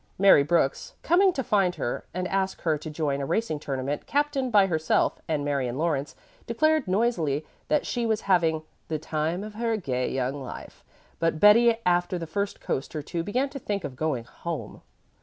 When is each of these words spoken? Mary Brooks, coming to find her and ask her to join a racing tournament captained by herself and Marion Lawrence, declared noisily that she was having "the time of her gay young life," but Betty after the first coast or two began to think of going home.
Mary 0.17 0.41
Brooks, 0.41 0.95
coming 1.03 1.31
to 1.31 1.43
find 1.43 1.75
her 1.75 2.03
and 2.11 2.27
ask 2.27 2.61
her 2.61 2.75
to 2.75 2.89
join 2.89 3.21
a 3.21 3.25
racing 3.27 3.59
tournament 3.59 4.07
captained 4.07 4.51
by 4.51 4.65
herself 4.65 5.21
and 5.27 5.45
Marion 5.45 5.77
Lawrence, 5.77 6.15
declared 6.47 6.87
noisily 6.87 7.45
that 7.67 7.85
she 7.85 8.07
was 8.07 8.21
having 8.21 8.63
"the 8.87 8.97
time 8.97 9.43
of 9.43 9.53
her 9.53 9.77
gay 9.77 10.09
young 10.11 10.41
life," 10.41 10.83
but 11.19 11.39
Betty 11.39 11.77
after 11.85 12.17
the 12.17 12.25
first 12.25 12.59
coast 12.59 12.95
or 12.95 13.03
two 13.03 13.21
began 13.21 13.49
to 13.49 13.59
think 13.59 13.83
of 13.83 13.95
going 13.95 14.23
home. 14.23 14.81